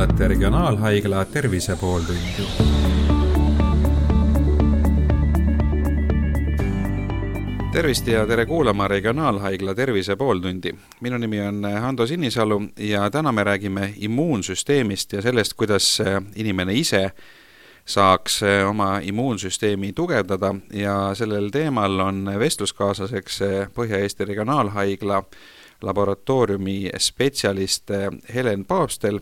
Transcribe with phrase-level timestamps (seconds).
[0.00, 2.42] kuulate Regionaalhaigla Tervise pooltundi.
[7.72, 10.74] tervist ja tere kuulama Regionaalhaigla Tervise pooltundi.
[11.00, 16.02] minu nimi on Hando Sinisalu ja täna me räägime immuunsüsteemist ja sellest, kuidas
[16.36, 17.10] inimene ise
[17.84, 23.40] saaks oma immuunsüsteemi tugevdada ja sellel teemal on vestluskaaslaseks
[23.74, 25.22] Põhja-Eesti Regionaalhaigla
[25.82, 27.90] laboratooriumi spetsialist
[28.34, 29.20] Helen Paavstel,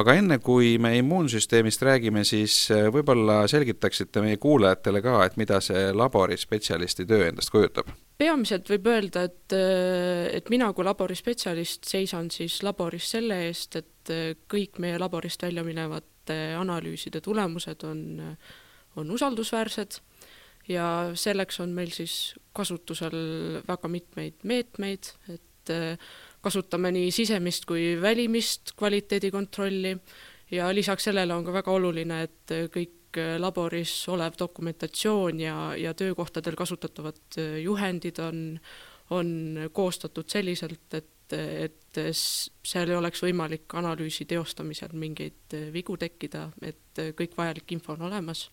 [0.00, 5.60] aga enne, kui me immuunsüsteemist räägime, siis eh, võib-olla selgitaksite meie kuulajatele ka, et mida
[5.64, 7.92] see laborispetsialisti töö endast kujutab?
[8.22, 14.12] peamiselt võib öelda, et, eh, et mina kui laborispetsialist seisan siis laboris selle eest, et
[14.50, 18.02] kõik meie laborist välja minevate analüüside tulemused on,
[18.98, 19.98] on usaldusväärsed
[20.70, 20.86] ja
[21.18, 23.16] selleks on meil siis kasutusel
[23.66, 29.96] väga mitmeid meetmeid, et äh, kasutame nii sisemist kui välimist kvaliteedikontrolli
[30.52, 36.56] ja lisaks sellele on ka väga oluline, et kõik laboris olev dokumentatsioon ja, ja töökohtadel
[36.56, 38.58] kasutatavad juhendid on,
[39.10, 39.32] on
[39.72, 42.00] koostatud selliselt, et, et
[42.64, 48.48] seal ei oleks võimalik analüüsi teostamisel mingeid vigu tekkida, et kõik vajalik info on olemas.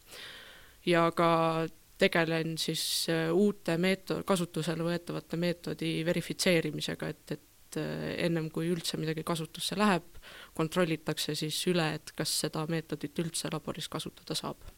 [0.85, 1.67] ja ka
[1.99, 9.23] tegelen siis uute meeto-, kasutusele võetavate meetodi verifitseerimisega, et, et äh, ennem kui üldse midagi
[9.27, 10.19] kasutusse läheb,
[10.57, 14.69] kontrollitakse siis üle, et kas seda meetodit üldse laboris kasutada saab.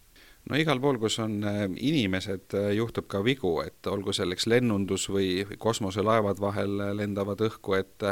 [0.50, 5.46] No igal pool, kus on äh, inimesed, juhtub ka vigu, et olgu selleks lennundus või
[5.62, 8.12] kosmoselaevad vahel lendavad õhku, et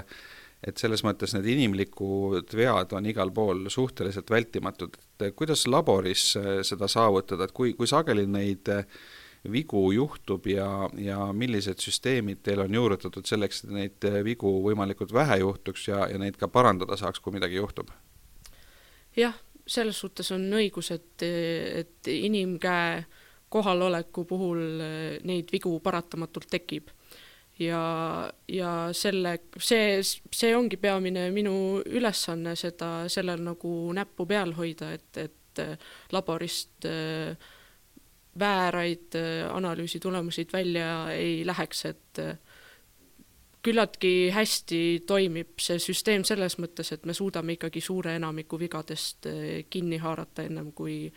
[0.60, 6.34] et selles mõttes need inimlikud vead on igal pool suhteliselt vältimatud, et kuidas laboris
[6.68, 8.84] seda saavutada, et kui, kui sageli neid äh,
[9.52, 15.14] vigu juhtub ja, ja millised süsteemid teil on juurutatud selleks, et neid äh, vigu võimalikult
[15.16, 17.92] vähe juhtuks ja, ja neid ka parandada saaks, kui midagi juhtub?
[19.18, 19.36] jah,
[19.68, 23.04] selles suhtes on õigus, et, et inimkäe
[23.50, 24.62] kohaloleku puhul
[25.26, 26.92] neid vigu paratamatult tekib
[27.60, 31.54] ja, ja selle, see, see ongi peamine minu
[31.86, 37.36] ülesanne, seda, sellel nagu näppu peal hoida, et, et äh, laborist äh,
[38.40, 42.22] vääraid äh, analüüsi tulemusid välja ei läheks, et
[43.64, 49.28] küllaltki hästi toimib see süsteem selles mõttes, et me suudame ikkagi suure enamiku vigadest
[49.70, 51.12] kinni haarata, ennem kui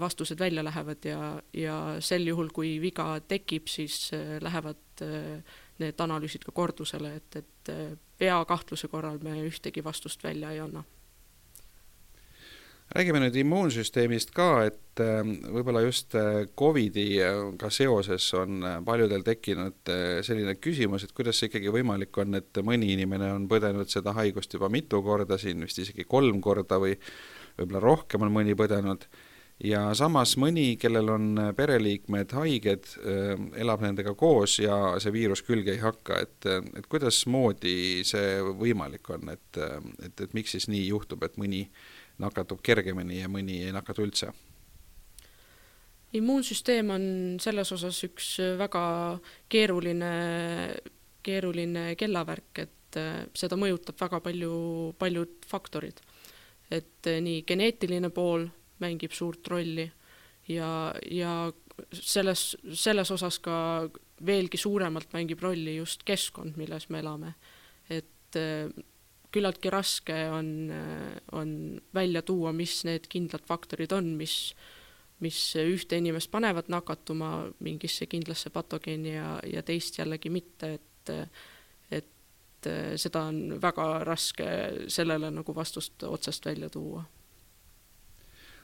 [0.00, 1.20] vastused välja lähevad ja,
[1.56, 4.10] ja sel juhul, kui viga tekib, siis
[4.44, 5.04] lähevad
[5.80, 7.72] need analüüsid ka kordusele, et, et
[8.20, 10.84] peakahtluse korral me ühtegi vastust välja ei anna
[12.90, 15.20] räägime nüüd immuunsüsteemist ka, et äh,
[15.54, 19.92] võib-olla just äh, Covidiga seoses on äh, paljudel tekkinud
[20.26, 24.58] selline küsimus, et kuidas see ikkagi võimalik on, et mõni inimene on põdenud seda haigust
[24.58, 26.96] juba mitu korda, siin vist isegi kolm korda või
[27.60, 29.06] võib-olla rohkem on mõni põdenud.
[29.60, 32.86] Ja samas mõni, kellel on pereliikmed haiged,
[33.60, 36.48] elab nendega koos ja see viirus külge ei hakka, et,
[36.80, 39.60] et kuidasmoodi see võimalik on, et,
[40.00, 41.66] et, et miks siis nii juhtub, et mõni
[42.20, 44.32] nakatub kergemini ja mõni ei nakatu üldse?
[46.18, 47.04] immuunsüsteem on
[47.38, 48.82] selles osas üks väga
[49.48, 50.08] keeruline,
[51.22, 52.98] keeruline kellavärk, et
[53.38, 54.54] seda mõjutab väga palju,
[54.98, 56.00] paljud faktorid.
[56.70, 58.48] et nii geneetiline pool
[58.82, 59.86] mängib suurt rolli
[60.48, 61.32] ja, ja
[61.92, 63.88] selles, selles osas ka
[64.26, 67.34] veelgi suuremalt mängib rolli just keskkond, milles me elame.
[67.88, 68.70] et äh,
[69.34, 74.54] küllaltki raske on, äh, on välja tuua, mis need kindlad faktorid on, mis,
[75.24, 80.86] mis ühte inimest panevad nakatuma mingisse kindlasse patogeeni ja, ja teist jällegi mitte, et
[82.60, 84.46] et äh, seda on väga raske
[84.92, 87.04] sellele nagu vastust otsest välja tuua.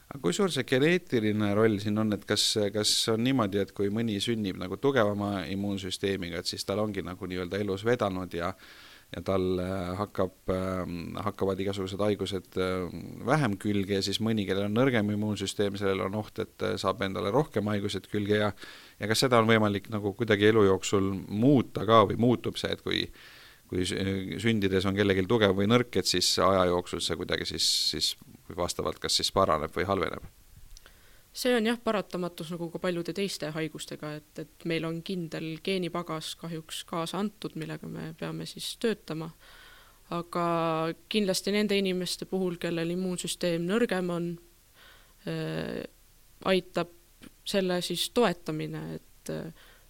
[0.07, 3.89] Aga kui suur see geneetiline roll siin on, et kas, kas on niimoodi, et kui
[3.91, 8.53] mõni sünnib nagu tugevama immuunsüsteemiga, et siis tal ongi nagu nii-öelda elus vedanud ja
[9.15, 12.89] ja tal äh, hakkab, ähm, hakkavad igasugused haigused äh,
[13.25, 17.05] vähem külge ja siis mõni, kellel on nõrgem immuunsüsteem, sellel on oht, et äh, saab
[17.07, 18.51] endale rohkem haigused külge ja
[18.97, 22.83] ja kas seda on võimalik nagu kuidagi elu jooksul muuta ka või muutub see, et
[22.83, 23.05] kui
[23.67, 23.83] kui
[24.39, 28.13] sündides on kellelgi tugev või nõrk, et siis aja jooksul see kuidagi siis, siis
[28.55, 30.23] vastavalt kas siis paraneb või halveneb?
[31.37, 36.33] See on jah, paratamatus nagu ka paljude teiste haigustega, et, et meil on kindel geenipagas
[36.41, 39.29] kahjuks kaasa antud, millega me peame siis töötama,
[40.17, 40.47] aga
[41.11, 44.29] kindlasti nende inimeste puhul, kellel immuunsüsteem nõrgem on
[45.27, 45.83] äh,,
[46.47, 46.93] aitab
[47.47, 49.33] selle siis toetamine, et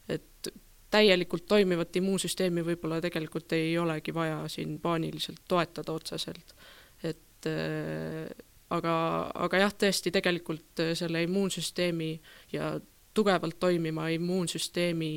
[0.08, 0.48] et
[0.90, 6.56] täielikult toimivat immuunsüsteemi võib-olla tegelikult ei olegi vaja siin paaniliselt toetada otseselt.
[7.04, 8.94] et et aga,
[9.48, 12.12] aga jah, tõesti tegelikult selle immuunsüsteemi
[12.54, 12.75] ja
[13.18, 15.12] tugevalt toimima immuunsüsteemi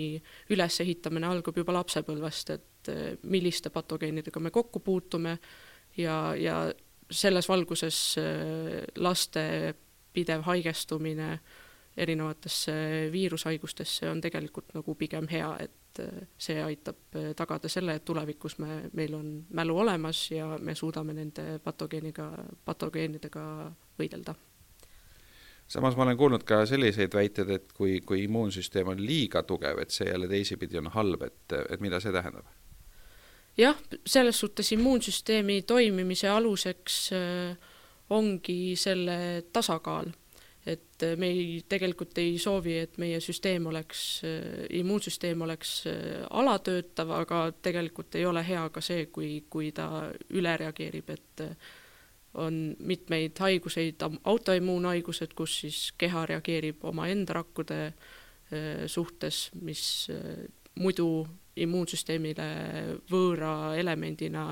[0.54, 2.92] ülesehitamine algab juba lapsepõlvest, et
[3.28, 5.34] milliste patogeenidega me kokku puutume
[6.00, 6.62] ja, ja
[7.10, 7.98] selles valguses
[8.96, 9.42] laste
[10.14, 11.34] pidev haigestumine
[11.96, 12.72] erinevatesse
[13.12, 16.02] viirushaigustesse on tegelikult nagu pigem hea, et
[16.38, 21.58] see aitab tagada selle, et tulevikus me, meil on mälu olemas ja me suudame nende
[21.64, 22.30] patogeeniga,
[22.64, 23.42] patogeenidega
[23.98, 24.34] võidelda.
[25.68, 29.90] samas ma olen kuulnud ka selliseid väiteid, et kui, kui immuunsüsteem on liiga tugev, et
[29.90, 32.46] see jälle teisipidi on halb, et, et mida see tähendab?
[33.58, 33.76] jah,
[34.06, 37.10] selles suhtes immuunsüsteemi toimimise aluseks
[38.10, 40.10] ongi selle tasakaal
[40.66, 44.22] et me ei, tegelikult ei soovi, et meie süsteem oleks,
[44.76, 45.84] immuunsüsteem oleks
[46.30, 49.88] alatöötav, aga tegelikult ei ole hea ka see, kui, kui ta
[50.36, 51.44] üle reageerib, et
[52.40, 57.80] on mitmeid haiguseid, autoimmuunhaigused, kus siis keha reageerib omaenda rakkude
[58.90, 59.82] suhtes, mis
[60.78, 61.08] muidu
[61.60, 62.46] immuunsüsteemile
[63.10, 64.44] võõra elemendina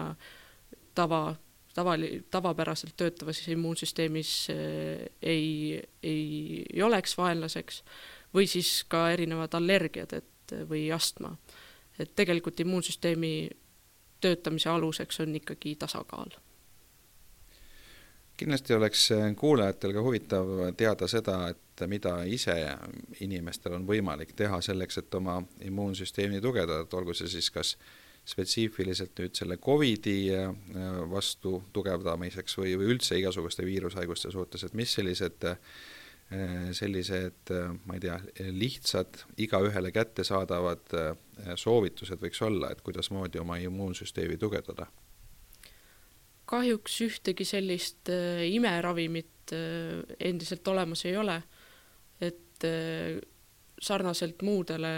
[0.98, 1.36] tava
[1.74, 4.56] tavali-, tavapäraselt töötavas immuunsüsteemis äh,
[5.22, 7.82] ei, ei, ei oleks vaenlaseks,
[8.34, 11.36] või siis ka erinevad allergiad, et või astma.
[11.98, 13.50] et tegelikult immuunsüsteemi
[14.20, 16.30] töötamise aluseks on ikkagi tasakaal.
[18.36, 22.54] kindlasti oleks kuulajatel ka huvitav teada seda, et mida ise
[23.20, 28.07] inimestel on võimalik teha selleks, et oma immuunsüsteemi tugevdada, et olgu see siis kas äh,
[28.28, 30.50] spetsiifiliselt nüüd selle Covidi äh,
[31.10, 35.60] vastu tugevdamiseks või, või üldse igasuguste viirushaiguste suhtes, et mis sellised äh,
[36.76, 38.18] sellised, äh, ma ei tea,
[38.52, 40.92] lihtsad, igaühele kättesaadavad
[41.56, 44.90] soovitused võiks olla, et kuidasmoodi oma immuunsüsteemi tugevdada?
[46.48, 51.34] kahjuks ühtegi sellist imeravimit endiselt olemas ei ole,
[52.24, 52.64] et
[53.80, 54.90] sarnaselt muudele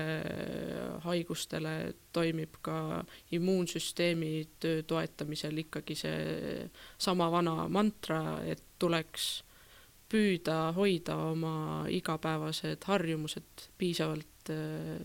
[1.04, 3.04] haigustele toimib ka
[3.36, 6.64] immuunsüsteemi töö toetamisel ikkagi see
[6.98, 9.30] sama vana mantra, et tuleks
[10.10, 14.98] püüda hoida oma igapäevased harjumused piisavalt äh,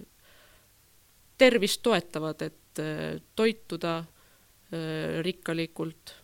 [1.37, 6.21] tervist toetavad, et äh, toituda äh, rikkalikult,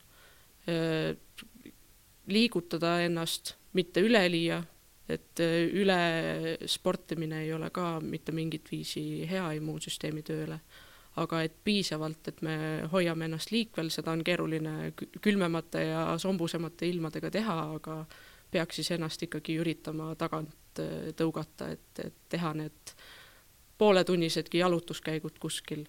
[2.32, 4.60] liigutada ennast, mitte üleliia
[5.12, 5.98] et äh, üle
[6.70, 10.60] sportimine ei ole ka mitte mingit viisi hea immuunsüsteemi tööle,
[11.22, 12.56] aga et piisavalt, et me
[12.92, 17.98] hoiame ennast liikvel, seda on keeruline külmemate ja sombusemate ilmadega teha, aga
[18.52, 22.96] peaks siis ennast ikkagi üritama tagant äh, tõugata, et, et teha need
[23.82, 25.86] pooletunnisedki jalutuskäigud kuskil.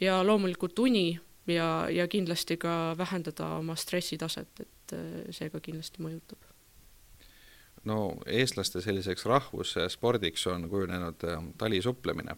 [0.00, 6.04] ja loomulikult uni ja, ja kindlasti ka vähendada oma stressitaset, et äh, see ka kindlasti
[6.04, 6.47] mõjutab
[7.84, 12.36] no eestlaste selliseks rahvusspordiks on kujunenud äh, talisupplemine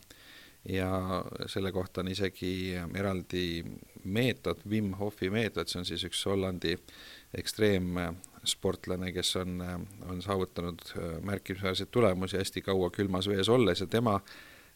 [0.69, 3.65] ja selle kohta on isegi eraldi
[4.05, 6.75] meetod, Wim Hofi meetod, see on siis üks Hollandi
[7.37, 9.63] ekstreemsportlane, kes on,
[10.09, 14.19] on saavutanud äh, märkimisväärseid tulemusi hästi kaua külmas vees olles ja tema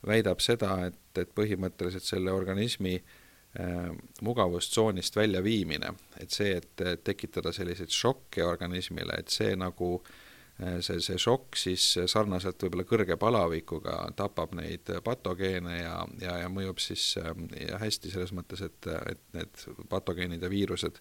[0.07, 3.91] väidab seda, et, et põhimõtteliselt selle organismi äh,
[4.23, 10.24] mugavustsoonist väljaviimine, et see, et tekitada selliseid šokke organismile, et see nagu Äh,
[10.59, 16.83] see, see šokk siis sarnaselt võib-olla kõrge palavikuga tapab neid patogeene ja, ja, ja mõjub
[16.83, 21.01] siis ja hästi selles mõttes, et, et need patogeenid ja viirused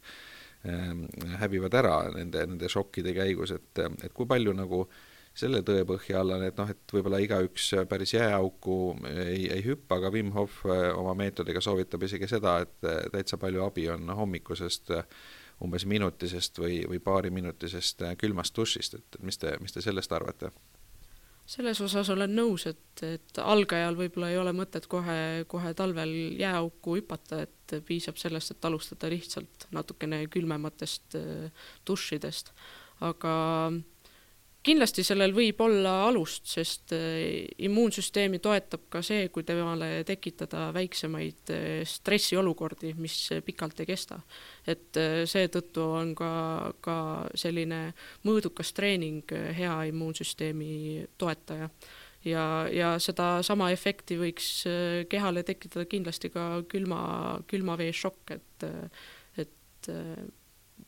[1.42, 4.86] hävivad ära nende, nende šokkide käigus, et, et kui palju nagu
[5.38, 8.78] selle tõe põhja alla, et noh, et võib-olla igaüks päris jääauku
[9.10, 13.88] ei, ei hüppa, aga Wim Hof oma meetodiga soovitab isegi seda, et täitsa palju abi
[13.94, 15.08] on hommikusest äh,
[15.64, 20.54] umbes minutisest või, või paariminutisest äh, külmast dušist, et, mis te, mis te sellest arvate?
[21.44, 26.96] selles osas olen nõus, et, et algajal võib-olla ei ole mõtet kohe, kohe talvel jääauku
[27.02, 32.54] hüpata, et piisab sellest, et alustada lihtsalt natukene külmematest äh, dušidest.
[33.04, 33.34] aga
[34.64, 41.52] kindlasti sellel võib olla alust, sest äh, immuunsüsteemi toetab ka see, kui temale tekitada väiksemaid
[41.54, 44.22] äh, stressiolukordi, mis pikalt ei kesta.
[44.68, 46.32] et äh, seetõttu on ka,
[46.84, 46.98] ka
[47.36, 47.94] selline
[48.28, 51.70] mõõdukas treening hea immuunsüsteemi toetaja.
[52.26, 54.64] ja, ja sedasama efekti võiks
[55.10, 58.68] kehale tekitada kindlasti ka külma, külmaveešokk, et,
[59.44, 59.90] et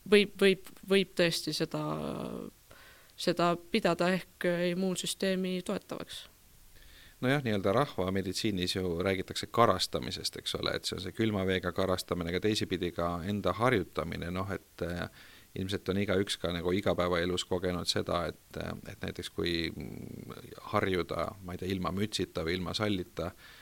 [0.07, 1.83] võib, võib, võib tõesti seda
[3.15, 6.25] seda pidada ehk immuunsüsteemi toetavaks.
[7.23, 12.33] Nojah, nii-öelda rahvameditsiinis ju räägitakse karastamisest, eks ole, et see on see külma veega karastamine,
[12.33, 14.83] aga teisipidi ka enda harjutamine, noh et
[15.55, 18.59] ilmselt on igaüks ka nagu igapäevaelus kogenud seda, et,
[18.91, 19.71] et näiteks kui
[20.73, 23.54] harjuda, ma ei tea, ilma mütsita või ilma sallita äh,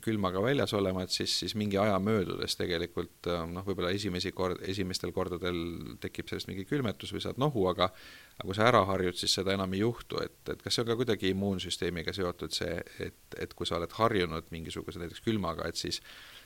[0.00, 4.62] külmaga väljas olema, et siis, siis mingi aja möödudes tegelikult ähm, noh, võib-olla esimesi kord,
[4.64, 5.58] esimestel kordadel
[6.00, 9.52] tekib sellest mingi külmetus või saad nohu, aga aga kui sa ära harjud, siis seda
[9.52, 13.52] enam ei juhtu, et, et kas see on ka kuidagi immuunsüsteemiga seotud, see, et, et
[13.52, 16.00] kui sa oled harjunud mingisuguse näiteks külmaga, et siis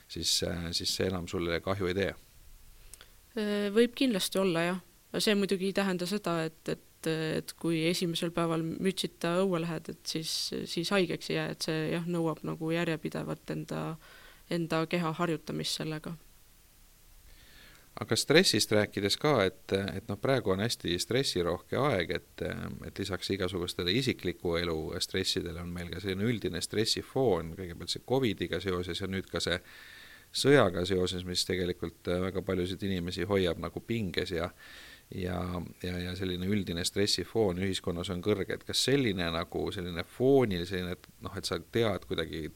[0.07, 2.11] siis, äh, siis see enam sulle kahju ei tee?
[3.37, 4.83] Äh, võib kindlasti olla jah,
[5.19, 9.89] see muidugi ei tähenda seda, et, et et, et kui esimesel päeval mütsita õue lähed,
[9.93, 10.31] et siis,
[10.65, 13.81] siis haigeks ei jää, et see jah, nõuab nagu järjepidevat enda,
[14.49, 16.17] enda keha harjutamist sellega.
[17.97, 22.43] aga stressist rääkides ka, et, et noh, praegu on hästi stressirohke aeg, et,
[22.85, 28.59] et lisaks igasugustele isikliku elu stressidele on meil ka selline üldine stressifoon, kõigepealt see Covidiga
[28.61, 29.57] seoses ja nüüd ka see
[30.29, 34.51] sõjaga seoses, mis tegelikult väga paljusid inimesi hoiab nagu pinges ja
[35.15, 40.65] ja, ja, ja selline üldine stressifoon ühiskonnas on kõrge, et kas selline nagu selline foonil
[40.67, 42.47] selline, et noh, et sa tead kuidagi,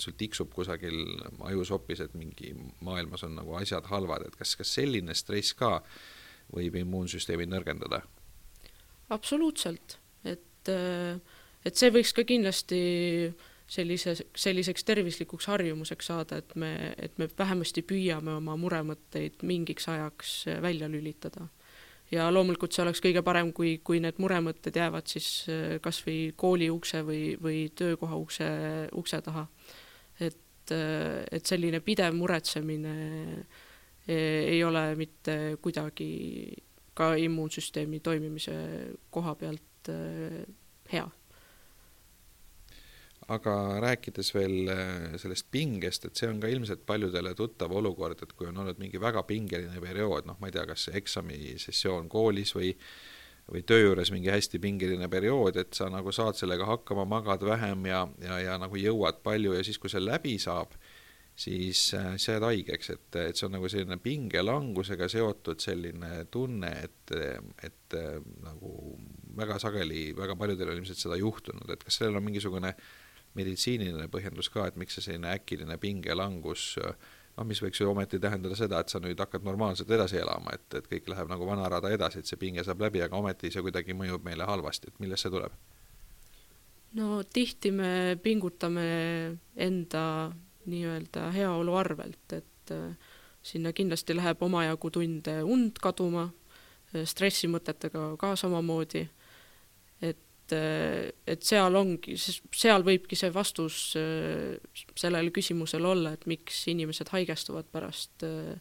[0.00, 1.02] sul tiksub kusagil
[1.50, 2.54] ajusopis, et mingi
[2.86, 5.78] maailmas on nagu asjad halvad, et kas, kas selline stress ka
[6.54, 8.04] võib immuunsüsteemi nõrgendada?
[9.10, 12.78] absoluutselt, et, et see võiks ka kindlasti
[13.70, 20.44] sellise, selliseks tervislikuks harjumuseks saada, et me, et me vähemasti püüame oma muremõtteid mingiks ajaks
[20.62, 21.48] välja lülitada
[22.10, 26.32] ja loomulikult see oleks kõige parem, kui, kui need muremõtted jäävad siis äh, kas või
[26.36, 28.48] kooli ukse või, või töökoha ukse,
[28.98, 29.46] ukse taha.
[30.20, 32.96] et, äh, et selline pidev muretsemine
[33.38, 33.62] äh,
[34.10, 36.10] ei ole mitte kuidagi
[36.94, 38.56] ka immuunsüsteemi toimimise
[39.10, 39.88] koha pealt
[40.92, 41.06] hea
[43.30, 48.34] aga rääkides veel äh, sellest pingest, et see on ka ilmselt paljudele tuttav olukord, et
[48.34, 52.74] kui on olnud mingi väga pingeline periood, noh, ma ei tea, kas eksamisessioon koolis või
[53.50, 57.82] või töö juures mingi hästi pingeline periood, et sa nagu saad sellega hakkama, magad vähem
[57.88, 60.76] ja, ja, ja nagu jõuad palju ja siis, kui see läbi saab,
[61.40, 66.70] siis äh, sa jääd haigeks, et, et see on nagu selline pingelangusega seotud selline tunne,
[66.86, 67.14] et,
[67.66, 68.94] et äh, nagu
[69.38, 72.98] väga sageli, väga paljudel on ilmselt seda juhtunud, et kas sellel on mingisugune äh,
[73.38, 76.74] meditsiiniline põhjendus ka, et miks see selline äkiline pingelangus
[77.40, 80.66] noh, mis võiks ju ometi tähendada seda, et sa nüüd hakkad normaalselt edasi elama, et,
[80.76, 83.96] et kõik läheb nagu vanarada edasi, et see pinge saab läbi, aga ometi see kuidagi
[83.96, 85.54] mõjub meile halvasti, et millest see tuleb?
[86.98, 88.84] no tihti me pingutame
[89.54, 90.04] enda
[90.66, 96.28] nii-öelda heaolu arvelt, et äh, sinna kindlasti läheb omajagu tunde und kaduma,
[96.90, 99.04] stressimõtetega ka samamoodi
[100.56, 104.56] et, et seal ongi, seal võibki see vastus äh,
[104.98, 108.54] sellele küsimusele olla, et miks inimesed haigestuvad pärast äh,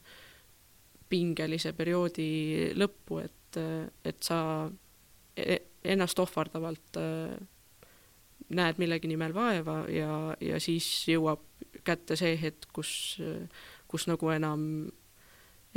[1.09, 3.59] pingelise perioodi lõppu, et,
[4.05, 4.41] et sa
[5.35, 7.37] e-, ennast ohvardavalt äh,
[8.55, 11.43] näed millegi nimel vaeva ja, ja siis jõuab
[11.85, 12.91] kätte see hetk, kus,
[13.89, 14.63] kus nagu enam,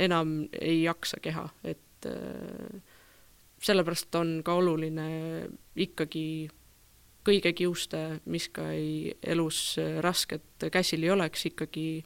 [0.01, 2.92] enam ei jaksa keha, et äh,
[3.63, 5.07] sellepärast on ka oluline
[5.75, 6.49] ikkagi
[7.23, 12.03] kõige kiuste, mis ka ei, elus rasket käsil ei oleks, ikkagi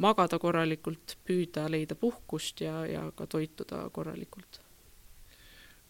[0.00, 4.60] magada korralikult, püüda leida puhkust ja, ja ka toituda korralikult.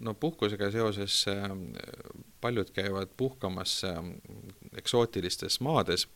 [0.01, 1.51] no puhkusega seoses äh,
[2.41, 4.05] paljud käivad puhkamas äh,
[4.77, 6.09] eksootilistes maades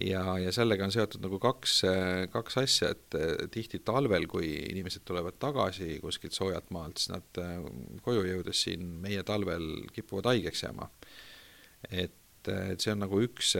[0.00, 1.82] ja, ja sellega on seotud nagu kaks,
[2.32, 3.16] kaks asja, et
[3.52, 7.54] tihti talvel, kui inimesed tulevad tagasi kuskilt soojalt maalt, siis nad äh,
[8.04, 10.88] koju jõudes siin meie talvel kipuvad haigeks jääma.
[11.90, 13.56] et, et see on nagu üks,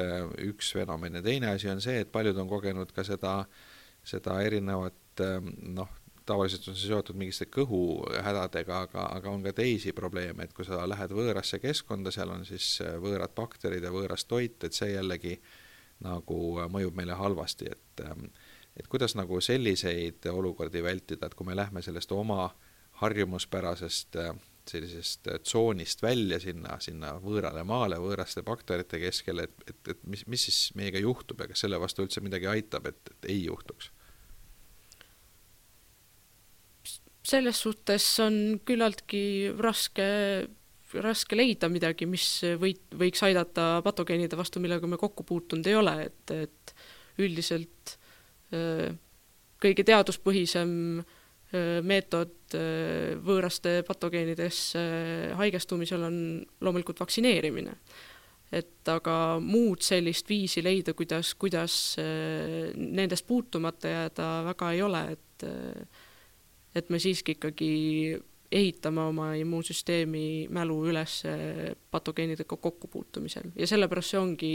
[0.48, 3.42] üks fenomen ja teine asi on see, et paljud on kogenud ka seda,
[4.06, 5.90] seda erinevat ähm, noh,
[6.26, 10.84] tavaliselt on see seotud mingite kõhuhädadega, aga, aga on ka teisi probleeme, et kui sa
[10.86, 15.58] lähed võõrasse keskkonda, seal on siis võõrad bakterid ja võõras toit, et see jällegi äh,
[16.02, 18.28] nagu äh, mõjub meile halvasti, et ähm,
[18.76, 22.46] et kuidas nagu selliseid olukordi vältida, et kui me lähme sellest oma
[23.02, 24.32] harjumuspärasest äh,
[24.68, 30.24] sellisest äh, tsoonist välja sinna, sinna võõrale maale, võõraste bakterite keskele, et, et, et mis,
[30.30, 33.92] mis siis meiega juhtub ja kas selle vastu üldse midagi aitab, et, et ei juhtuks?
[37.32, 38.34] selles suhtes on
[38.66, 40.04] küllaltki raske
[41.00, 42.26] raske leida midagi, mis
[42.60, 46.74] või, võiks aidata patogeenide vastu, millega me kokku puutunud ei ole, et, et
[47.22, 47.96] üldiselt
[49.62, 50.72] kõige teaduspõhisem
[51.84, 52.56] meetod
[53.24, 54.82] võõraste patogeenidesse
[55.36, 56.16] haigestumisel on
[56.64, 57.76] loomulikult vaktsineerimine.
[58.52, 61.96] et aga muud sellist viisi leida, kuidas, kuidas
[62.76, 65.46] nendest puutumata jääda, väga ei ole, et
[66.74, 67.72] et me siiski ikkagi
[68.52, 71.22] ehitame oma immuunsüsteemi mälu üles
[71.90, 74.54] patogeenidega kokkupuutumisel ja sellepärast see ongi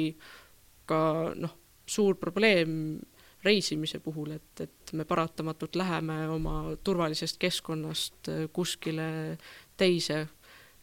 [0.88, 1.00] ka
[1.36, 1.56] noh,
[1.88, 2.98] suur probleem
[3.46, 9.38] reisimise puhul, et, et me paratamatult läheme oma turvalisest keskkonnast kuskile
[9.78, 10.26] teise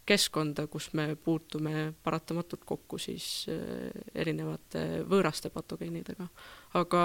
[0.06, 3.46] keskkonda, kus me puutume paratamatult kokku siis
[4.14, 6.28] erinevate võõraste patogeenidega.
[6.74, 7.02] aga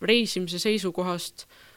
[0.00, 1.73] reisimise seisukohast äh,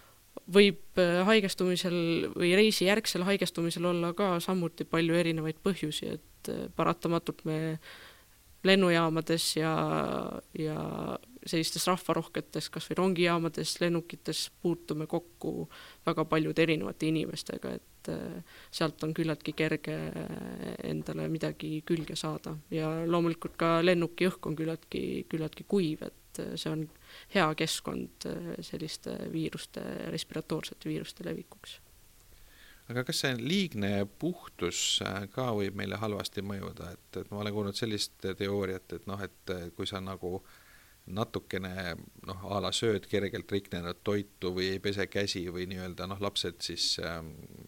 [0.53, 1.97] võib äh, haigestumisel
[2.35, 7.57] või reisijärgsel haigestumisel olla ka samuti palju erinevaid põhjusi, et äh, paratamatult me
[8.67, 9.71] lennujaamades ja,
[10.57, 10.77] ja
[11.47, 15.69] sellistes rahvarohketes, kas või rongijaamades, lennukites puutume kokku
[16.05, 19.97] väga paljude erinevate inimestega, et äh, sealt on küllaltki kerge
[20.83, 22.57] endale midagi külge saada.
[22.73, 26.87] Ja loomulikult ka lennuki õhk on küllaltki, küllaltki kuiv, et see on
[27.33, 29.83] hea keskkond äh, selliste viiruste,
[30.13, 31.79] respiratoorsete viiruste levikuks.
[32.87, 37.53] aga kas see liigne puhtus äh, ka võib meile halvasti mõjuda, et, et ma olen
[37.53, 40.39] kuulnud sellist teooriat, et noh, et kui sa nagu
[41.07, 41.95] natukene
[42.27, 46.59] noh, a la sööd kergelt riknenud toitu või ei pese käsi või nii-öelda noh, lapsed
[46.63, 47.21] siis äh,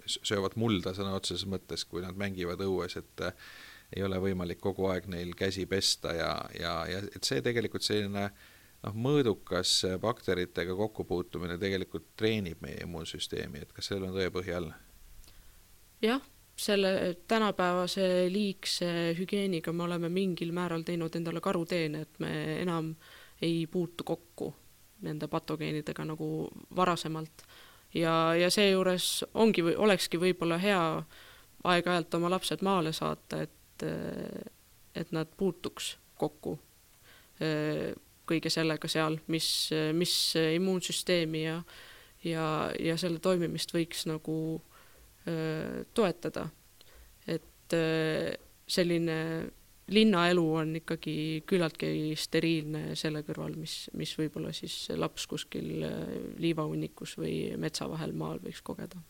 [0.06, 3.50] söövad mulda sõna otseses mõttes, kui nad mängivad õues, et äh,
[3.96, 8.28] ei ole võimalik kogu aeg neil käsi pesta ja, ja, ja et see tegelikult selline
[8.28, 8.48] äh,
[8.86, 14.72] noh, mõõdukas bakteritega kokkupuutumine tegelikult treenib meie immuunsüsteemi, et kas sellel on tõepõhi all?
[16.02, 16.22] jah,
[16.60, 22.32] selle tänapäevase liigse hügieeniga me oleme mingil määral teinud endale karuteene, et me
[22.62, 22.94] enam
[23.42, 24.54] ei puutu kokku
[25.02, 27.44] nende patogeenidega nagu varasemalt.
[27.94, 30.82] ja, ja seejuures ongi või olekski võib-olla hea
[31.64, 33.86] aeg-ajalt oma lapsed maale saata, et,
[34.96, 36.60] et nad puutuks kokku
[38.30, 39.48] kõige sellega seal, mis,
[39.98, 41.62] mis immuunsüsteemi ja
[42.24, 44.36] ja, ja selle toimimist võiks nagu
[45.28, 46.50] öö, toetada.
[47.28, 48.34] et öö,
[48.68, 49.20] selline
[49.90, 55.86] linnaelu on ikkagi küllaltki steriilne selle kõrval, mis, mis võib-olla siis laps kuskil
[56.38, 59.02] liivahunnikus või metsa vahel maal võiks kogeda.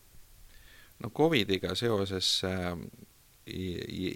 [1.02, 2.40] no Covidiga seoses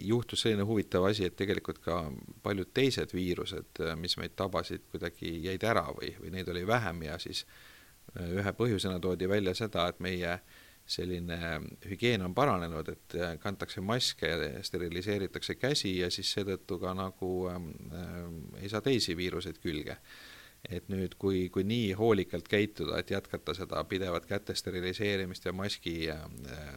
[0.04, 2.00] juhtus selline huvitav asi, et tegelikult ka
[2.42, 7.18] paljud teised viirused, mis meid tabasid, kuidagi jäid ära või, või neid oli vähem ja
[7.22, 10.38] siis äh, ühe põhjusena toodi välja seda, et meie
[10.86, 11.38] selline
[11.88, 14.30] hügieen on paranenud, et äh, kantakse maske
[14.62, 19.98] steriliseeritakse käsi ja siis seetõttu ka nagu ähm, äh, ei saa teisi viiruseid külge.
[20.64, 26.08] et nüüd, kui, kui nii hoolikalt käituda, et jätkata seda pidevat käte steriliseerimist ja maski
[26.08, 26.22] äh,,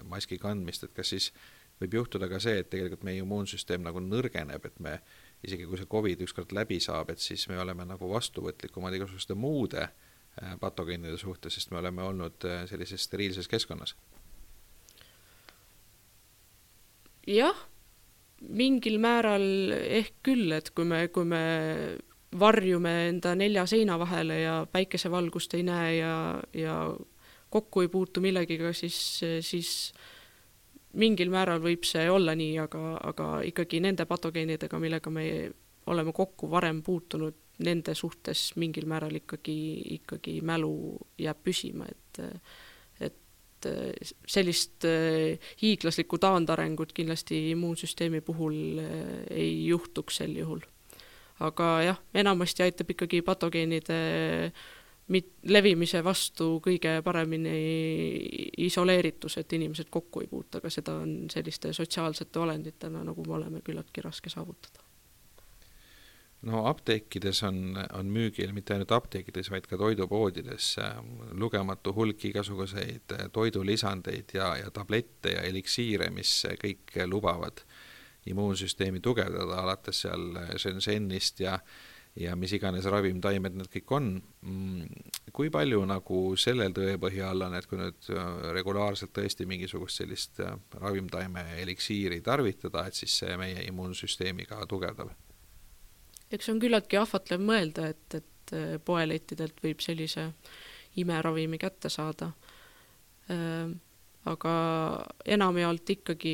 [0.04, 4.02] maski kandmist, et kas siis äh, võib juhtuda ka see, et tegelikult meie immuunsüsteem nagu
[4.02, 4.98] nõrgeneb, et me
[5.46, 9.84] isegi kui see Covid ükskord läbi saab, et siis me oleme nagu vastuvõtlikumad igasuguste muude
[9.86, 13.96] äh, patogeenide suhtes, sest me oleme olnud äh, sellises steriilses keskkonnas.
[17.28, 17.58] jah,
[18.40, 21.42] mingil määral ehk küll, et kui me, kui me
[22.40, 26.14] varjume enda nelja seina vahele ja päikesevalgust ei näe ja,
[26.56, 26.78] ja
[27.52, 30.17] kokku ei puutu millegiga, siis, siis äh,
[30.94, 35.28] mingil määral võib see olla nii, aga, aga ikkagi nende patogeenidega, millega me
[35.88, 39.58] oleme kokku varem puutunud, nende suhtes mingil määral ikkagi,
[39.98, 40.72] ikkagi mälu
[41.22, 42.22] jääb püsima, et
[43.02, 43.66] et
[44.30, 50.62] sellist äh, hiiglaslikku taandarengut kindlasti immuunsüsteemi puhul äh, ei juhtuks sel juhul.
[51.40, 53.98] aga jah, enamasti aitab ikkagi patogeenide
[55.14, 57.54] mit-, levimise vastu kõige paremini
[58.68, 63.64] isoleeritus, et inimesed kokku ei puutu, aga seda on selliste sotsiaalsete olenditena, nagu me oleme,
[63.66, 64.84] küllaltki raske saavutada.
[66.48, 70.76] no apteekides on, on müügil mitte ainult apteekides, vaid ka toidupoodides
[71.34, 77.64] lugematu hulk igasuguseid toidulisandeid ja, ja tablette ja eliksiire, mis kõik lubavad
[78.28, 81.58] immuunsüsteemi tugevdada, alates seal Shenzhenist ja
[82.18, 84.10] ja mis iganes ravimtaimed need kõik on.
[84.46, 88.24] Mm, kui palju nagu sellel tõepõhi all on, et kui nüüd äh,
[88.58, 95.14] regulaarselt tõesti mingisugust sellist äh, ravimtaime eliksiiri tarvitada, et siis see meie immuunsüsteemi ka tugevdab?
[96.28, 100.32] eks see on küllaltki ahvatlev mõelda, et, et äh, poelettidelt võib sellise
[100.98, 102.32] imeravimi kätte saada.
[104.26, 104.52] aga
[105.36, 106.34] enamjaolt ikkagi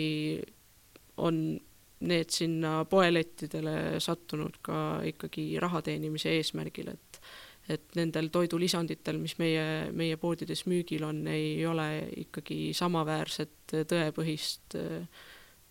[1.18, 1.40] on
[2.04, 7.24] need sinna poelettidele sattunud ka ikkagi raha teenimise eesmärgil, et
[7.72, 11.86] et nendel toidulisanditel, mis meie, meie poodides müügil on, ei ole
[12.26, 14.76] ikkagi samaväärset tõepõhist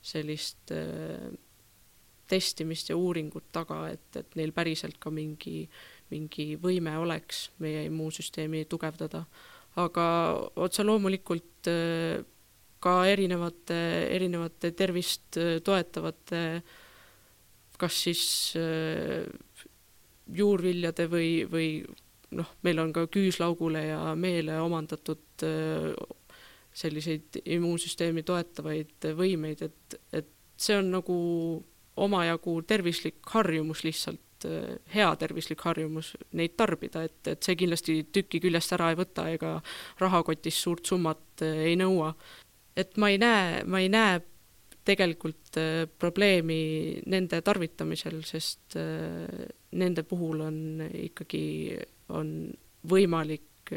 [0.01, 0.73] sellist
[2.33, 5.67] testimist ja uuringut taga, et, et neil päriselt ka mingi,
[6.13, 9.27] mingi võime oleks meie immuunsüsteemi tugevdada.
[9.77, 10.07] aga
[10.57, 11.69] otse loomulikult
[12.83, 13.79] ka erinevate,
[14.15, 16.43] erinevate tervist toetavate
[17.83, 18.25] kas siis
[20.33, 21.69] juurviljade või, või
[22.39, 25.47] noh, meil on ka küüslaugule ja meele omandatud
[26.73, 31.17] selliseid immuunsüsteemi toetavaid võimeid, et, et see on nagu
[31.97, 34.47] omajagu tervislik harjumus lihtsalt,
[34.95, 39.59] hea tervislik harjumus neid tarbida, et, et see kindlasti tükki küljest ära ei võta ega
[40.01, 42.15] rahakotis suurt summat ei nõua.
[42.77, 44.21] Et ma ei näe, ma ei näe
[44.83, 45.59] tegelikult
[45.99, 50.57] probleemi nende tarvitamisel, sest nende puhul on
[51.05, 51.45] ikkagi,
[52.19, 52.33] on
[52.91, 53.77] võimalik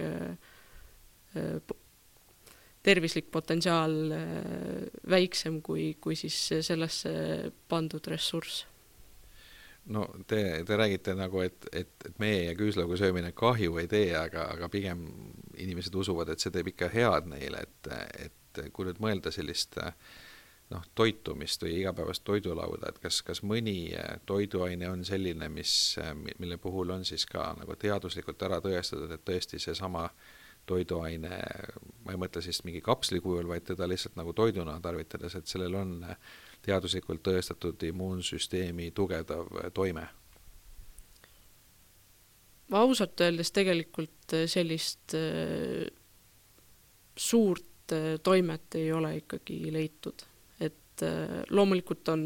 [2.86, 4.30] tervislik potentsiaal äh,
[5.10, 7.12] väiksem kui, kui siis sellesse
[7.70, 8.66] pandud ressurss.
[9.86, 14.16] no te, te räägite nagu, et, et, et mee ja küüslaugu söömine kahju ei tee,
[14.18, 15.06] aga, aga pigem
[15.62, 17.92] inimesed usuvad, et see teeb ikka head neile, et,
[18.26, 18.40] et
[18.74, 19.78] kui nüüd mõelda sellist
[20.72, 23.94] noh, toitumist või igapäevast toidulauda, et kas, kas mõni
[24.26, 25.76] toiduaine on selline, mis,
[26.40, 30.08] mille puhul on siis ka nagu teaduslikult ära tõestatud, et tõesti seesama
[30.66, 31.38] toiduaine,
[32.06, 35.78] ma ei mõtle siis mingi kapsli kujul, vaid teda lihtsalt nagu toiduna tarvitades, et sellel
[35.78, 36.00] on
[36.66, 40.08] teaduslikult tõestatud immuunsüsteemi tugevdav toime?
[42.74, 45.14] ma ausalt öeldes tegelikult sellist
[47.14, 47.75] suurt
[48.24, 50.26] toimet ei ole ikkagi leitud,
[50.60, 52.26] et äh, loomulikult on,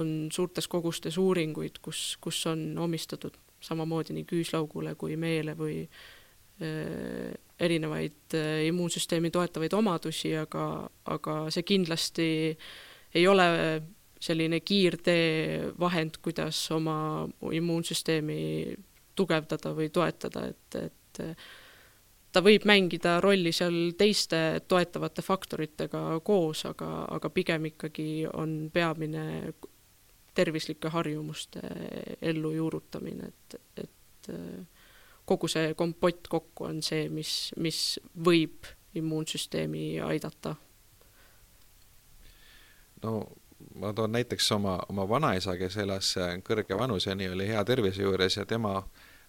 [0.00, 5.82] on suurtes kogustes uuringuid, kus, kus on omistatud samamoodi nii küüslaugule kui meele või
[7.60, 10.66] erinevaid äh, immuunsüsteemi toetavaid omadusi, aga,
[11.12, 12.28] aga see kindlasti
[13.14, 13.46] ei ole
[14.20, 18.42] selline kiirtee vahend, kuidas oma immuunsüsteemi
[19.16, 21.22] tugevdada või toetada, et, et
[22.32, 29.52] ta võib mängida rolli seal teiste toetavate faktoritega koos, aga, aga pigem ikkagi on peamine
[30.34, 31.60] tervislike harjumuste
[32.22, 34.30] ellujuurutamine, et, et
[35.26, 40.54] kogu see kompott kokku on see, mis, mis võib immuunsüsteemi aidata.
[43.02, 43.12] no
[43.74, 46.14] ma toon näiteks oma, oma vanaisa, kes elas
[46.46, 48.82] kõrge vanuseni, oli hea tervise juures ja tema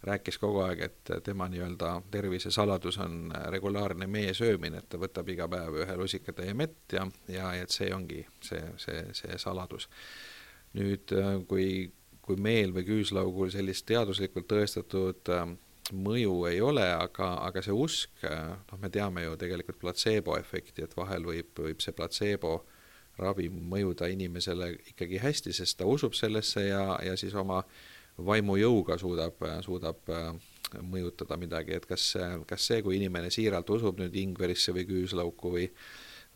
[0.03, 5.47] rääkis kogu aeg, et tema nii-öelda tervisesaladus on regulaarne mee söömine, et ta võtab iga
[5.51, 9.89] päev ühe lusikatäie mett ja, ja et see ongi see, see, see saladus.
[10.73, 11.11] nüüd,
[11.47, 15.51] kui, kui meel või küüslaugul sellist teaduslikult tõestatud äh,
[15.91, 21.25] mõju ei ole, aga, aga see usk, noh, me teame ju tegelikult platseeboefekti, et vahel
[21.27, 22.61] võib, võib see platseebo
[23.19, 27.61] ravim mõjuda inimesele ikkagi hästi, sest ta usub sellesse ja, ja siis oma
[28.25, 30.31] vaimujõuga suudab, suudab äh,
[30.88, 32.13] mõjutada midagi, et kas,
[32.47, 35.67] kas see, kui inimene siiralt usub nüüd ingverisse või küüslauku või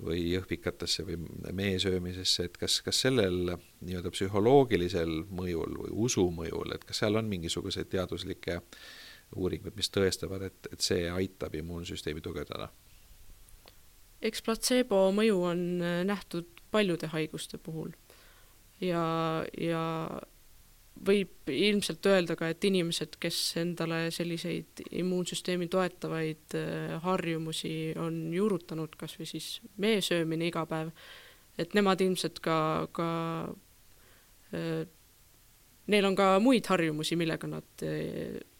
[0.04, 1.16] või jõhvikatesse või
[1.56, 7.16] mee söömisesse, et kas, kas sellel nii-öelda psühholoogilisel mõjul või usu mõjul, et kas seal
[7.16, 8.60] on mingisuguseid teaduslikke
[9.40, 12.70] uuringud, mis tõestavad, et, et see aitab immuunsüsteemi tugevdada?
[14.26, 17.92] eks platseebo mõju on äh, nähtud paljude haiguste puhul
[18.82, 19.84] ja, ja
[21.06, 28.96] võib ilmselt öelda ka, et inimesed, kes endale selliseid immuunsüsteemi toetavaid äh, harjumusi on juurutanud,
[29.00, 29.50] kas või siis
[29.82, 30.94] mee söömine iga päev,
[31.60, 32.58] et nemad ilmselt ka,
[32.96, 33.10] ka
[34.56, 34.86] äh,
[35.92, 37.86] neil on ka muid harjumusi, millega nad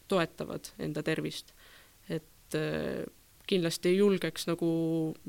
[0.08, 1.54] toetavad enda tervist.
[2.08, 3.04] et äh,
[3.46, 4.68] kindlasti ei julgeks nagu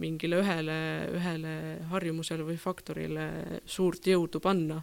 [0.02, 0.78] mingile ühele,
[1.18, 1.54] ühele
[1.92, 3.28] harjumusele või faktorile
[3.66, 4.82] suurt jõudu panna,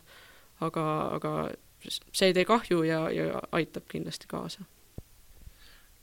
[0.63, 0.85] aga,
[1.17, 1.33] aga
[1.88, 4.64] see ei tee kahju ja, ja aitab kindlasti kaasa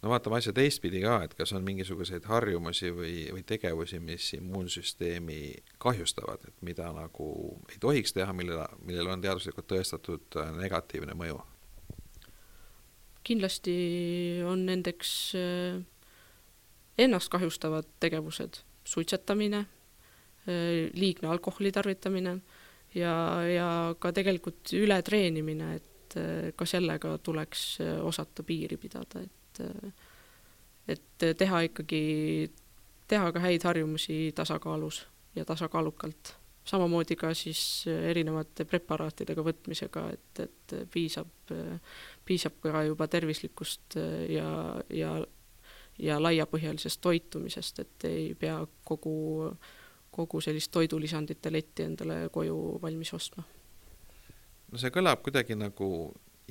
[0.02, 5.42] no vaatame asja teistpidi ka, et kas on mingisuguseid harjumusi või, või tegevusi, mis immuunsüsteemi
[5.82, 7.28] kahjustavad, et mida nagu
[7.70, 11.42] ei tohiks teha, mille, millel on teaduslikult tõestatud äh, negatiivne mõju?
[13.22, 13.74] kindlasti
[14.50, 15.78] on nendeks äh,
[16.98, 19.60] ennast kahjustavad tegevused, suitsetamine,
[20.50, 22.40] äh, liigne alkoholi tarvitamine
[22.96, 23.16] ja,
[23.48, 27.66] ja ka tegelikult ületreenimine, et äh, ka sellega tuleks
[28.04, 29.38] osata piiri pidada, et
[30.90, 32.04] et teha ikkagi,
[33.08, 35.04] teha ka häid harjumusi tasakaalus
[35.36, 36.36] ja tasakaalukalt.
[36.66, 41.30] Samamoodi ka siis erinevate preparaatidega võtmisega, et, et piisab,
[42.26, 43.98] piisab ka juba tervislikust
[44.30, 44.50] ja,
[44.94, 45.16] ja,
[45.98, 49.16] ja laiapõhjalisest toitumisest, et ei pea kogu,
[50.12, 53.44] kogu sellist toidulisandite letti endale koju valmis ostma.
[54.72, 55.92] no see kõlab kuidagi nagu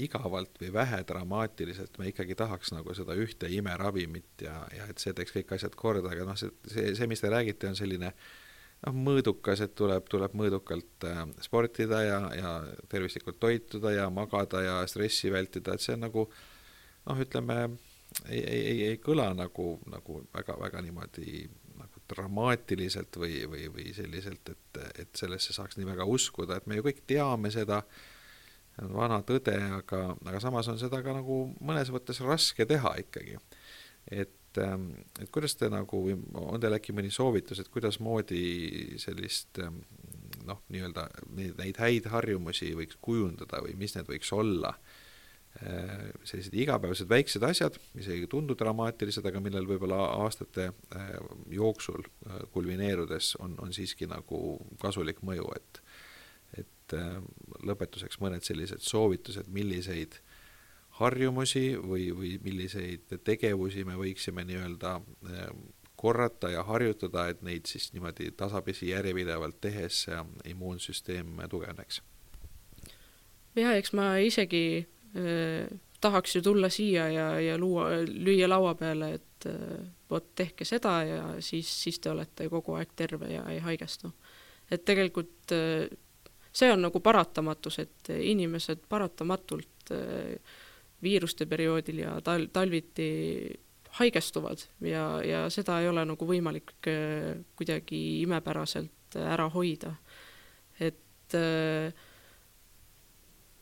[0.01, 5.13] igavalt või vähe dramaatiliselt, me ikkagi tahaks nagu seda ühte imeravimit ja, ja et see
[5.17, 8.97] teeks kõik asjad korda, aga noh, see, see, see, mis te räägite, on selline noh,
[8.97, 12.55] mõõdukas, et tuleb, tuleb mõõdukalt äh, sportida ja, ja
[12.93, 17.61] tervislikult toituda ja magada ja stressi vältida, et see on nagu noh, ütleme,
[18.29, 21.45] ei, ei, ei, ei kõla nagu, nagu väga-väga niimoodi
[22.11, 26.87] dramaatiliselt või, või, või selliselt, et, et sellesse saaks nii väga uskuda, et me ju
[26.87, 27.83] kõik teame seda,
[28.91, 33.39] vana tõde, aga, aga samas on seda ka nagu mõnes mõttes raske teha ikkagi.
[34.11, 36.01] et, ähm, et kuidas te nagu,
[36.35, 39.83] on teil äkki mõni soovitus, et kuidasmoodi sellist ähm,
[40.47, 44.73] noh, nii-öelda neid häid harjumusi võiks kujundada või mis need võiks olla
[46.25, 51.09] sellised igapäevased väiksed asjad, mis ei tundu dramaatilised, aga millel võib-olla aastate äh,
[51.53, 55.83] jooksul äh, kulmineerudes on, on siiski nagu kasulik mõju, et
[56.61, 57.19] et äh,
[57.67, 60.17] lõpetuseks mõned sellised soovitused, milliseid
[61.01, 65.51] harjumusi või, või milliseid tegevusi me võiksime nii-öelda äh,
[66.01, 70.07] korrata ja harjutada, et neid siis niimoodi tasapisi järjepidevalt tehes
[70.49, 72.01] immuunsüsteem tugevneks.
[73.59, 75.00] jah, eks ma isegi äh,
[76.01, 80.95] tahaks ju tulla siia ja, ja luua, lüüa laua peale, et äh, vot tehke seda
[81.05, 84.13] ja siis, siis te olete kogu aeg terve ja ei haigestu.
[84.71, 85.91] et tegelikult äh,
[86.53, 90.37] see on nagu paratamatus, et inimesed paratamatult äh,
[91.03, 93.11] viiruste perioodil ja tal-, talviti
[94.01, 99.95] haigestuvad ja, ja seda ei ole nagu võimalik äh, kuidagi imepäraselt ära hoida.
[100.81, 101.93] et äh,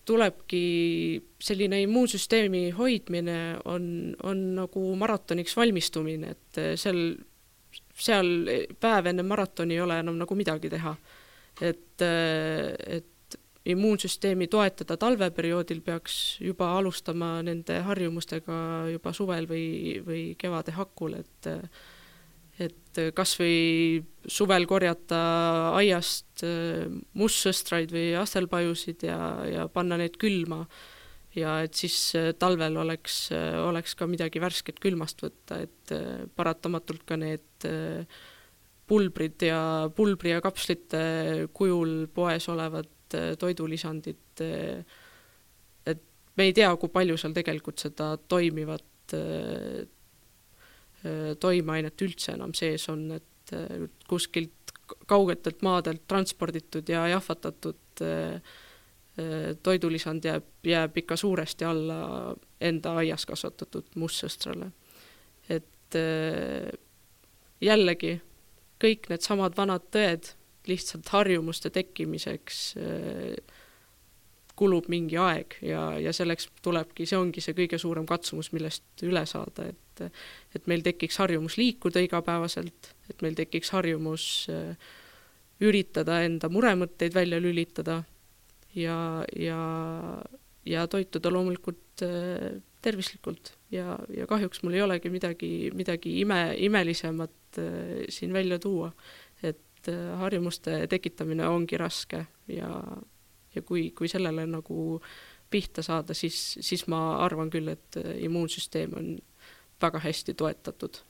[0.09, 0.63] tulebki
[1.43, 3.85] selline immuunsüsteemi hoidmine on,
[4.25, 7.03] on nagu maratoniks valmistumine, et seal,
[7.95, 8.33] seal
[8.81, 10.95] päev enne maratoni ei ole enam nagu midagi teha.
[11.69, 18.59] Et, et immuunsüsteemi toetada talveperioodil, peaks juba alustama nende harjumustega
[18.95, 21.51] juba suvel või, või kevade hakul, et
[22.59, 25.19] et kas või suvel korjata
[25.79, 26.43] aiast
[27.15, 30.65] mustsõstraid või astelpajusid ja, ja panna need külma.
[31.39, 33.29] Ja et siis talvel oleks,
[33.63, 35.93] oleks ka midagi värsket külmast võtta, et
[36.35, 37.69] paratamatult ka need
[38.89, 39.61] pulbrid ja
[39.95, 41.03] pulbri ja kapslite
[41.57, 44.81] kujul poes olevad äh, toidulisandid, äh,
[45.93, 46.03] et
[46.37, 49.85] me ei tea, kui palju seal tegelikult seda toimivat äh,
[51.41, 53.53] toimeainet üldse enam sees on, et
[54.11, 54.73] kuskilt
[55.07, 58.03] kaugetelt maadelt transporditud ja jahvatatud
[59.63, 64.71] toidulisand jääb, jääb ikka suuresti alla enda aias kasvatatud mustsõstrale.
[65.49, 65.97] et
[67.61, 68.19] jällegi
[68.83, 70.33] kõik needsamad vanad tõed
[70.69, 73.58] lihtsalt harjumuste tekkimiseks äh,
[74.59, 79.23] kulub mingi aeg ja, ja selleks tulebki, see ongi see kõige suurem katsumus, millest üle
[79.29, 79.85] saada, et
[80.55, 84.77] et meil tekiks harjumus liikuda igapäevaselt, et meil tekiks harjumus äh,
[85.65, 88.03] üritada enda muremõtteid välja lülitada
[88.79, 89.61] ja, ja,
[90.67, 97.63] ja toituda loomulikult äh, tervislikult ja, ja kahjuks mul ei olegi midagi, midagi ime, imelisemat
[97.63, 98.93] äh, siin välja tuua.
[99.43, 102.71] et harjumuste tekitamine ongi raske ja,
[103.59, 105.01] ja kui, kui sellele nagu
[105.51, 109.13] pihta saada, siis, siis ma arvan küll, et immuunsüsteem on
[109.83, 111.01] väga hästi toetatud.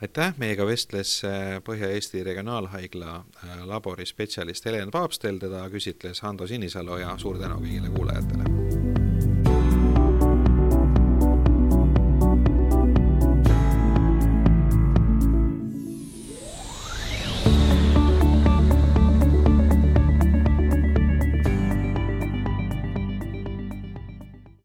[0.00, 7.18] aitäh, meiega vestles äh, Põhja-Eesti Regionaalhaigla äh, laborispetsialist Helen Paapstel, teda küsitles Hando Sinisalu ja
[7.18, 8.49] suur tänu kõigile kuulajatele!